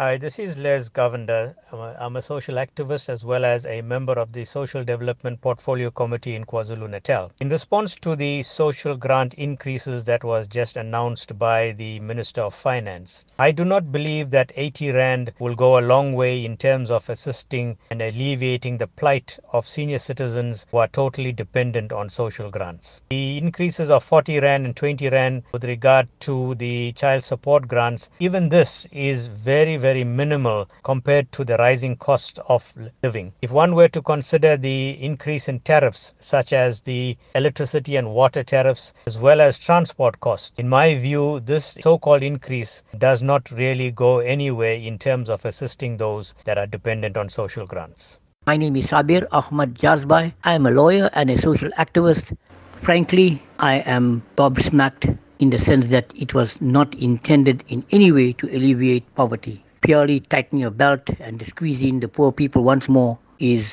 Hi, 0.00 0.16
this 0.16 0.38
is 0.38 0.56
Les 0.56 0.88
Govender. 0.88 1.56
I'm 1.72 2.14
a, 2.14 2.22
social 2.22 2.54
activist 2.54 3.08
as 3.08 3.24
well 3.24 3.44
as 3.44 3.66
a 3.66 3.82
member 3.82 4.12
of 4.12 4.32
the 4.32 4.44
Social 4.44 4.84
Development 4.84 5.40
Portfolio 5.40 5.90
Committee 5.90 6.36
in 6.36 6.44
KwaZulu 6.44 6.88
Natal. 6.88 7.32
In 7.40 7.48
response 7.48 7.96
to 7.96 8.14
the 8.14 8.44
social 8.44 8.94
grant 8.94 9.34
increases 9.34 10.04
that 10.04 10.22
was 10.22 10.46
just 10.46 10.76
announced 10.76 11.36
by 11.36 11.72
the 11.72 11.98
Minister 11.98 12.42
of 12.42 12.54
Finance, 12.54 13.24
I 13.40 13.50
do 13.50 13.64
not 13.64 13.90
believe 13.90 14.30
that 14.30 14.52
80 14.54 14.92
Rand 14.92 15.32
will 15.40 15.56
go 15.56 15.78
a 15.78 15.80
long 15.80 16.12
way 16.12 16.44
in 16.44 16.56
terms 16.56 16.92
of 16.92 17.10
assisting 17.10 17.76
and 17.90 18.00
alleviating 18.00 18.78
the 18.78 18.86
plight 18.86 19.36
of 19.52 19.66
senior 19.66 19.98
citizens 19.98 20.64
who 20.70 20.76
are 20.76 20.86
totally 20.86 21.32
dependent 21.32 21.92
on 21.92 22.08
social 22.08 22.52
grants. 22.52 23.00
The 23.10 23.38
increases 23.38 23.90
of 23.90 24.04
40 24.04 24.38
Rand 24.38 24.64
and 24.64 24.76
20 24.76 25.08
Rand 25.08 25.42
with 25.50 25.64
regard 25.64 26.06
to 26.20 26.54
the 26.54 26.92
child 26.92 27.24
support 27.24 27.66
grants, 27.66 28.10
even 28.20 28.48
this 28.48 28.86
is 28.92 29.26
very, 29.26 29.76
very 29.76 29.87
very 29.88 30.04
minimal 30.04 30.68
compared 30.84 31.32
to 31.32 31.44
the 31.44 31.56
rising 31.56 31.96
cost 31.96 32.38
of 32.46 32.74
living. 33.02 33.32
If 33.40 33.50
one 33.50 33.74
were 33.74 33.88
to 33.88 34.02
consider 34.02 34.54
the 34.58 34.90
increase 35.10 35.48
in 35.48 35.60
tariffs, 35.60 36.12
such 36.18 36.52
as 36.52 36.80
the 36.80 37.16
electricity 37.34 37.96
and 37.96 38.12
water 38.20 38.42
tariffs, 38.44 38.92
as 39.06 39.18
well 39.18 39.40
as 39.40 39.58
transport 39.58 40.20
costs, 40.20 40.58
in 40.58 40.68
my 40.68 40.94
view, 41.06 41.40
this 41.40 41.78
so 41.80 41.96
called 41.96 42.22
increase 42.22 42.82
does 42.98 43.22
not 43.22 43.50
really 43.50 43.90
go 43.90 44.18
anywhere 44.18 44.74
in 44.74 44.98
terms 44.98 45.30
of 45.30 45.46
assisting 45.46 45.96
those 45.96 46.34
that 46.44 46.58
are 46.58 46.66
dependent 46.66 47.16
on 47.16 47.30
social 47.30 47.66
grants. 47.66 48.20
My 48.46 48.58
name 48.58 48.76
is 48.76 48.88
Sabir 48.88 49.26
Ahmad 49.32 49.74
Jazbhay. 49.74 50.34
I 50.44 50.52
am 50.52 50.66
a 50.66 50.70
lawyer 50.70 51.08
and 51.14 51.30
a 51.30 51.38
social 51.38 51.70
activist. 51.78 52.36
Frankly, 52.74 53.42
I 53.58 53.76
am 53.96 54.22
gobsmacked 54.36 55.16
in 55.38 55.48
the 55.48 55.58
sense 55.58 55.88
that 55.88 56.12
it 56.14 56.34
was 56.34 56.60
not 56.60 56.94
intended 56.96 57.64
in 57.68 57.86
any 57.90 58.12
way 58.12 58.34
to 58.34 58.46
alleviate 58.48 59.14
poverty 59.14 59.64
purely 59.82 60.20
tightening 60.20 60.60
your 60.60 60.70
belt 60.70 61.08
and 61.20 61.44
squeezing 61.48 62.00
the 62.00 62.08
poor 62.08 62.32
people 62.32 62.62
once 62.64 62.88
more 62.88 63.18
is 63.38 63.66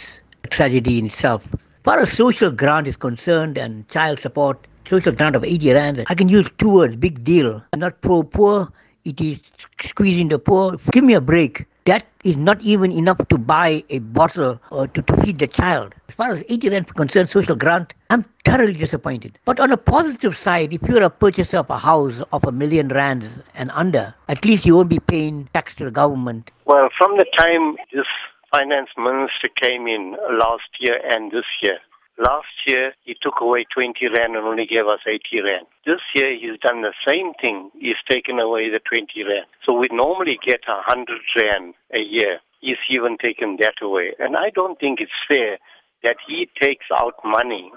a 0.43 0.47
tragedy 0.47 0.99
in 0.99 1.07
itself. 1.07 1.53
As 1.53 1.59
far 1.83 1.99
as 1.99 2.11
social 2.11 2.51
grant 2.51 2.87
is 2.87 2.95
concerned 2.95 3.57
and 3.57 3.87
child 3.89 4.19
support, 4.19 4.67
social 4.89 5.11
grant 5.11 5.35
of 5.35 5.43
80 5.43 5.73
rand, 5.73 6.05
I 6.07 6.15
can 6.15 6.29
use 6.29 6.47
two 6.57 6.69
words, 6.69 6.95
big 6.95 7.23
deal. 7.23 7.63
I'm 7.73 7.79
not 7.79 8.01
pro-poor, 8.01 8.71
it 9.03 9.21
is 9.21 9.39
squeezing 9.83 10.29
the 10.29 10.39
poor. 10.39 10.77
Give 10.91 11.03
me 11.03 11.13
a 11.13 11.21
break 11.21 11.65
that 11.85 12.05
is 12.23 12.35
not 12.35 12.61
even 12.61 12.91
enough 12.91 13.19
to 13.27 13.37
buy 13.37 13.83
a 13.89 13.99
bottle 13.99 14.59
or 14.71 14.87
to, 14.87 15.01
to 15.03 15.17
feed 15.17 15.37
the 15.39 15.47
child. 15.47 15.93
As 16.09 16.15
far 16.15 16.31
as 16.31 16.43
80 16.49 16.69
rand 16.69 16.95
concerns 16.95 17.31
social 17.31 17.55
grant, 17.55 17.93
I'm 18.09 18.25
thoroughly 18.43 18.73
disappointed. 18.73 19.37
But 19.45 19.59
on 19.59 19.71
a 19.71 19.77
positive 19.77 20.37
side, 20.37 20.73
if 20.73 20.81
you're 20.83 21.03
a 21.03 21.09
purchaser 21.09 21.57
of 21.57 21.69
a 21.69 21.77
house 21.77 22.21
of 22.33 22.43
a 22.43 22.51
million 22.51 22.89
rands 22.89 23.25
and 23.53 23.71
under, 23.71 24.13
at 24.27 24.43
least 24.45 24.65
you 24.65 24.75
won't 24.75 24.89
be 24.89 24.99
paying 24.99 25.47
tax 25.53 25.75
to 25.75 25.85
the 25.85 25.91
government. 25.91 26.49
Well, 26.65 26.89
from 26.97 27.17
the 27.17 27.25
time 27.37 27.77
this 27.93 28.07
finance 28.51 28.89
minister 28.97 29.49
came 29.61 29.87
in 29.87 30.15
last 30.39 30.69
year 30.79 30.99
and 31.11 31.31
this 31.31 31.45
year, 31.61 31.77
Last 32.17 32.47
year, 32.65 32.93
he 33.03 33.15
took 33.21 33.41
away 33.41 33.65
20 33.73 33.93
Rand 34.07 34.35
and 34.35 34.45
only 34.45 34.65
gave 34.65 34.87
us 34.87 34.99
80 35.05 35.41
Rand. 35.43 35.67
This 35.85 35.99
year, 36.15 36.31
he's 36.31 36.59
done 36.61 36.81
the 36.81 36.93
same 37.07 37.33
thing. 37.41 37.71
He's 37.77 37.99
taken 38.09 38.39
away 38.39 38.69
the 38.69 38.79
20 38.79 39.07
Rand. 39.23 39.47
So 39.65 39.73
we 39.73 39.89
normally 39.91 40.39
get 40.45 40.61
100 40.67 41.07
Rand 41.35 41.73
a 41.93 42.01
year. 42.01 42.39
He's 42.61 42.79
even 42.89 43.17
taken 43.21 43.57
that 43.59 43.75
away. 43.81 44.13
And 44.17 44.37
I 44.37 44.49
don't 44.49 44.79
think 44.79 44.99
it's 45.01 45.11
fair 45.27 45.57
that 46.03 46.15
he 46.25 46.47
takes 46.61 46.85
out 46.99 47.15
money 47.23 47.71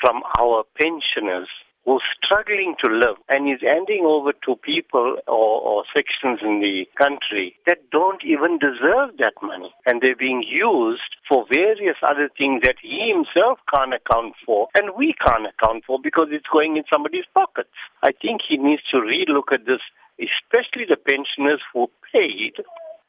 from 0.00 0.22
our 0.38 0.64
pensioners 0.76 1.48
who's 1.84 2.02
struggling 2.16 2.74
to 2.82 2.90
live 2.90 3.16
and 3.28 3.48
is 3.48 3.60
handing 3.60 4.04
over 4.04 4.32
to 4.44 4.56
people 4.56 5.16
or, 5.26 5.60
or 5.60 5.84
sections 5.94 6.40
in 6.42 6.60
the 6.60 6.86
country 6.96 7.56
that 7.66 7.90
don't 7.90 8.24
even 8.24 8.58
deserve 8.58 9.16
that 9.18 9.34
money. 9.42 9.72
And 9.86 10.00
they're 10.00 10.16
being 10.16 10.42
used 10.42 11.16
for 11.28 11.46
various 11.52 11.96
other 12.02 12.30
things 12.36 12.62
that 12.64 12.76
he 12.80 13.12
himself 13.12 13.58
can't 13.72 13.94
account 13.94 14.34
for 14.44 14.68
and 14.74 14.96
we 14.96 15.14
can't 15.24 15.46
account 15.46 15.84
for 15.86 15.98
because 16.02 16.28
it's 16.30 16.48
going 16.50 16.76
in 16.76 16.84
somebody's 16.92 17.28
pockets. 17.34 17.76
I 18.02 18.12
think 18.12 18.40
he 18.48 18.56
needs 18.56 18.82
to 18.90 18.98
relook 18.98 19.52
at 19.52 19.66
this, 19.66 19.80
especially 20.18 20.86
the 20.88 20.96
pensioners 20.96 21.60
who 21.72 21.90
paid 22.12 22.64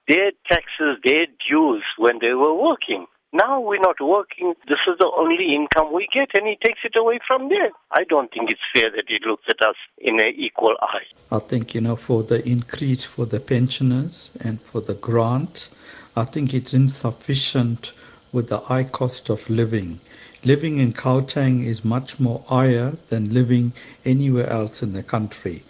their 0.08 0.32
taxes, 0.50 1.00
their 1.04 1.26
dues 1.50 1.84
when 1.98 2.20
they 2.20 2.34
were 2.34 2.54
working. 2.54 3.08
Now 3.36 3.60
we're 3.60 3.82
not 3.82 4.00
working. 4.00 4.54
This 4.66 4.80
is 4.88 4.98
the 4.98 5.12
only 5.18 5.54
income 5.54 5.92
we 5.92 6.08
get, 6.14 6.30
and 6.36 6.48
he 6.48 6.56
takes 6.64 6.80
it 6.86 6.96
away 6.96 7.20
from 7.28 7.50
there. 7.50 7.70
I 7.92 8.06
don't 8.06 8.32
think 8.32 8.50
it's 8.50 8.62
fair 8.72 8.90
that 8.92 9.04
he 9.10 9.18
looks 9.28 9.44
at 9.50 9.62
us 9.62 9.76
in 9.98 10.22
an 10.22 10.34
equal 10.38 10.78
eye. 10.82 11.04
I 11.34 11.40
think, 11.40 11.76
you 11.76 11.82
know, 11.82 11.98
for 11.98 12.24
the 12.24 12.48
increase 12.48 13.04
for 13.04 13.26
the 13.26 13.42
pensioners 13.42 14.38
and 14.42 14.62
for 14.62 14.80
the 14.80 14.94
grant, 14.94 15.70
I 16.16 16.24
think 16.24 16.54
it's 16.54 16.74
insufficient 16.74 17.92
with 18.32 18.48
the 18.48 18.60
high 18.60 18.86
cost 18.86 19.30
of 19.30 19.50
living. 19.50 20.00
Living 20.46 20.78
in 20.78 20.94
Gauteng 20.94 21.66
is 21.66 21.84
much 21.84 22.22
more 22.22 22.42
higher 22.48 22.92
than 23.10 23.34
living 23.34 23.74
anywhere 24.06 24.50
else 24.50 24.82
in 24.82 24.94
the 24.94 25.04
country, 25.04 25.64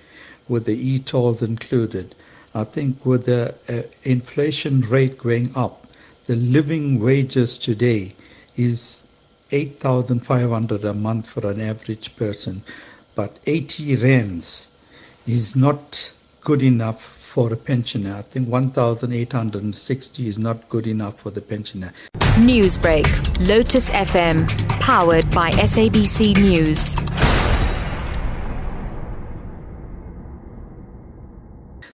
with 0.48 0.66
the 0.66 0.78
e-tolls 0.78 1.42
included. 1.42 2.14
I 2.54 2.64
think 2.64 3.04
with 3.08 3.26
the 3.26 3.56
uh, 3.68 3.90
inflation 4.04 4.82
rate 4.82 5.18
going 5.18 5.52
up, 5.56 5.85
the 6.26 6.36
living 6.36 7.00
wages 7.00 7.58
today 7.58 8.12
is 8.56 9.08
8,500 9.52 10.84
a 10.84 10.94
month 10.94 11.30
for 11.30 11.50
an 11.50 11.62
average 11.62 12.16
person, 12.16 12.64
but 13.14 13.40
80 13.46 13.98
rands 13.98 14.78
is 15.28 15.56
not 15.56 16.12
good 16.42 16.64
enough 16.64 17.02
for 17.02 17.54
a 17.54 17.58
pensioner. 17.58 18.16
I 18.18 18.22
think 18.22 18.50
1,860 18.50 20.28
is 20.28 20.38
not 20.40 20.68
good 20.70 20.88
enough 20.88 21.20
for 21.20 21.30
the 21.30 21.42
pensioner. 21.42 21.94
Newsbreak, 22.38 23.08
Lotus 23.48 23.90
FM, 23.92 24.48
powered 24.80 25.30
by 25.32 25.52
SABC 25.52 26.38
News. 26.38 27.25